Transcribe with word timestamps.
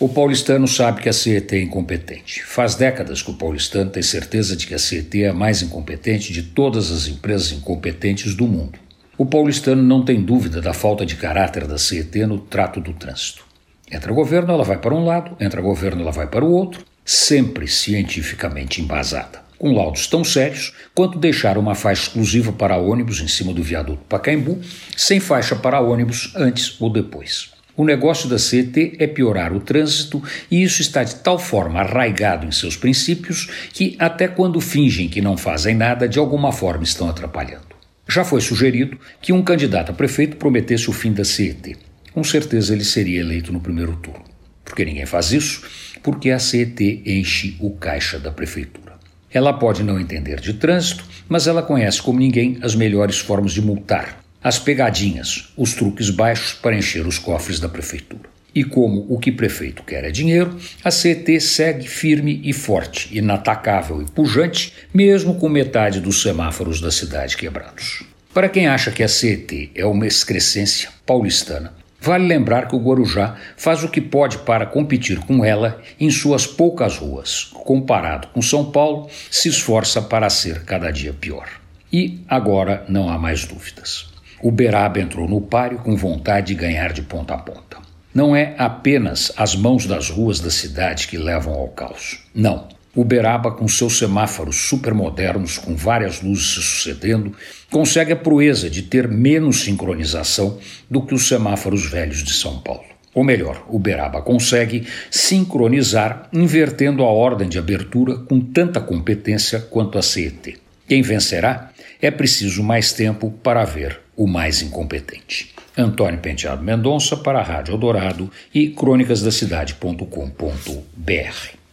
O 0.00 0.08
paulistano 0.08 0.68
sabe 0.68 1.02
que 1.02 1.08
a 1.08 1.12
CET 1.12 1.56
é 1.56 1.60
incompetente. 1.60 2.44
Faz 2.44 2.76
décadas 2.76 3.20
que 3.20 3.32
o 3.32 3.34
paulistano 3.34 3.90
tem 3.90 4.00
certeza 4.00 4.54
de 4.54 4.64
que 4.64 4.72
a 4.72 4.78
CET 4.78 5.24
é 5.24 5.30
a 5.30 5.34
mais 5.34 5.60
incompetente 5.60 6.32
de 6.32 6.44
todas 6.44 6.92
as 6.92 7.08
empresas 7.08 7.50
incompetentes 7.50 8.32
do 8.36 8.46
mundo. 8.46 8.78
O 9.18 9.26
paulistano 9.26 9.82
não 9.82 10.04
tem 10.04 10.22
dúvida 10.22 10.60
da 10.60 10.72
falta 10.72 11.04
de 11.04 11.16
caráter 11.16 11.66
da 11.66 11.76
CET 11.76 12.16
no 12.26 12.38
trato 12.38 12.80
do 12.80 12.92
trânsito. 12.92 13.44
Entra 13.90 14.12
governo, 14.12 14.52
ela 14.52 14.62
vai 14.62 14.78
para 14.78 14.94
um 14.94 15.04
lado, 15.04 15.36
entra 15.40 15.60
governo, 15.60 16.02
ela 16.02 16.12
vai 16.12 16.28
para 16.28 16.44
o 16.44 16.52
outro, 16.52 16.84
sempre 17.04 17.66
cientificamente 17.66 18.80
embasada. 18.80 19.42
Com 19.58 19.74
laudos 19.74 20.06
tão 20.06 20.22
sérios 20.22 20.72
quanto 20.94 21.18
deixar 21.18 21.58
uma 21.58 21.74
faixa 21.74 22.02
exclusiva 22.02 22.52
para 22.52 22.76
ônibus 22.76 23.20
em 23.20 23.26
cima 23.26 23.52
do 23.52 23.64
viaduto 23.64 24.04
Pacaembu, 24.08 24.60
sem 24.96 25.18
faixa 25.18 25.56
para 25.56 25.80
ônibus 25.80 26.32
antes 26.36 26.80
ou 26.80 26.88
depois. 26.88 27.57
O 27.78 27.84
negócio 27.84 28.28
da 28.28 28.40
CET 28.40 28.96
é 28.98 29.06
piorar 29.06 29.52
o 29.52 29.60
trânsito 29.60 30.20
e 30.50 30.64
isso 30.64 30.82
está 30.82 31.04
de 31.04 31.14
tal 31.14 31.38
forma 31.38 31.78
arraigado 31.78 32.44
em 32.44 32.50
seus 32.50 32.76
princípios 32.76 33.48
que, 33.72 33.94
até 34.00 34.26
quando 34.26 34.60
fingem 34.60 35.08
que 35.08 35.20
não 35.20 35.36
fazem 35.36 35.76
nada, 35.76 36.08
de 36.08 36.18
alguma 36.18 36.50
forma 36.50 36.82
estão 36.82 37.08
atrapalhando. 37.08 37.68
Já 38.08 38.24
foi 38.24 38.40
sugerido 38.40 38.98
que 39.22 39.32
um 39.32 39.44
candidato 39.44 39.92
a 39.92 39.94
prefeito 39.94 40.38
prometesse 40.38 40.90
o 40.90 40.92
fim 40.92 41.12
da 41.12 41.24
CET. 41.24 41.76
Com 42.12 42.24
certeza 42.24 42.74
ele 42.74 42.82
seria 42.82 43.20
eleito 43.20 43.52
no 43.52 43.60
primeiro 43.60 43.94
turno. 43.94 44.24
Por 44.64 44.74
que 44.74 44.84
ninguém 44.84 45.06
faz 45.06 45.30
isso? 45.30 45.62
Porque 46.02 46.32
a 46.32 46.40
CET 46.40 47.04
enche 47.06 47.56
o 47.60 47.70
caixa 47.76 48.18
da 48.18 48.32
prefeitura. 48.32 48.94
Ela 49.32 49.52
pode 49.52 49.84
não 49.84 50.00
entender 50.00 50.40
de 50.40 50.54
trânsito, 50.54 51.04
mas 51.28 51.46
ela 51.46 51.62
conhece 51.62 52.02
como 52.02 52.18
ninguém 52.18 52.58
as 52.60 52.74
melhores 52.74 53.20
formas 53.20 53.52
de 53.52 53.62
multar 53.62 54.18
as 54.42 54.58
pegadinhas, 54.58 55.52
os 55.56 55.74
truques 55.74 56.10
baixos 56.10 56.52
para 56.52 56.76
encher 56.76 57.06
os 57.06 57.18
cofres 57.18 57.58
da 57.58 57.68
prefeitura. 57.68 58.28
E 58.54 58.64
como 58.64 59.06
o 59.08 59.18
que 59.18 59.30
prefeito 59.30 59.82
quer 59.82 60.04
é 60.04 60.10
dinheiro, 60.10 60.56
a 60.82 60.90
CET 60.90 61.40
segue 61.40 61.86
firme 61.86 62.40
e 62.44 62.52
forte, 62.52 63.16
inatacável 63.16 64.00
e 64.02 64.06
pujante, 64.06 64.72
mesmo 64.92 65.34
com 65.34 65.48
metade 65.48 66.00
dos 66.00 66.22
semáforos 66.22 66.80
da 66.80 66.90
cidade 66.90 67.36
quebrados. 67.36 68.02
Para 68.32 68.48
quem 68.48 68.66
acha 68.66 68.90
que 68.90 69.02
a 69.02 69.08
CET 69.08 69.70
é 69.74 69.84
uma 69.84 70.06
excrescência 70.06 70.90
paulistana, 71.04 71.74
vale 72.00 72.26
lembrar 72.26 72.68
que 72.68 72.74
o 72.74 72.80
Guarujá 72.80 73.36
faz 73.56 73.82
o 73.84 73.88
que 73.88 74.00
pode 74.00 74.38
para 74.38 74.66
competir 74.66 75.18
com 75.18 75.44
ela 75.44 75.82
em 76.00 76.10
suas 76.10 76.46
poucas 76.46 76.96
ruas. 76.96 77.44
Comparado 77.52 78.28
com 78.28 78.40
São 78.40 78.70
Paulo, 78.70 79.08
se 79.30 79.48
esforça 79.48 80.00
para 80.00 80.30
ser 80.30 80.64
cada 80.64 80.90
dia 80.90 81.12
pior. 81.12 81.48
E 81.92 82.20
agora 82.28 82.84
não 82.88 83.08
há 83.08 83.18
mais 83.18 83.44
dúvidas. 83.44 84.17
Uberaba 84.42 85.00
entrou 85.00 85.28
no 85.28 85.40
páreo 85.40 85.78
com 85.78 85.96
vontade 85.96 86.48
de 86.48 86.54
ganhar 86.54 86.92
de 86.92 87.02
ponta 87.02 87.34
a 87.34 87.38
ponta. 87.38 87.78
Não 88.14 88.34
é 88.34 88.54
apenas 88.56 89.32
as 89.36 89.54
mãos 89.54 89.84
das 89.84 90.10
ruas 90.10 90.40
da 90.40 90.50
cidade 90.50 91.08
que 91.08 91.16
levam 91.16 91.54
ao 91.54 91.68
caos. 91.68 92.24
Não. 92.34 92.68
Uberaba, 92.96 93.52
com 93.52 93.68
seus 93.68 93.98
semáforos 93.98 94.56
supermodernos, 94.56 95.58
com 95.58 95.76
várias 95.76 96.20
luzes 96.20 96.54
se 96.54 96.62
sucedendo, 96.62 97.32
consegue 97.70 98.12
a 98.12 98.16
proeza 98.16 98.68
de 98.68 98.82
ter 98.82 99.06
menos 99.06 99.62
sincronização 99.62 100.58
do 100.90 101.02
que 101.02 101.14
os 101.14 101.28
semáforos 101.28 101.88
velhos 101.88 102.24
de 102.24 102.32
São 102.32 102.58
Paulo. 102.58 102.88
Ou 103.14 103.22
melhor, 103.22 103.64
Uberaba 103.68 104.22
consegue 104.22 104.86
sincronizar, 105.10 106.28
invertendo 106.32 107.04
a 107.04 107.08
ordem 107.08 107.48
de 107.48 107.58
abertura 107.58 108.16
com 108.16 108.40
tanta 108.40 108.80
competência 108.80 109.60
quanto 109.60 109.98
a 109.98 110.02
CET. 110.02 110.58
Quem 110.88 111.02
vencerá? 111.02 111.70
É 112.00 112.10
preciso 112.10 112.62
mais 112.62 112.92
tempo 112.92 113.30
para 113.42 113.64
ver 113.64 114.07
o 114.18 114.26
mais 114.26 114.60
incompetente. 114.60 115.54
Antônio 115.76 116.18
Penteado 116.18 116.62
Mendonça 116.62 117.16
para 117.16 117.38
a 117.38 117.42
Rádio 117.42 117.74
Eldorado 117.74 118.30
e 118.52 118.70
crônicasdacidade.com.br. 118.70 121.57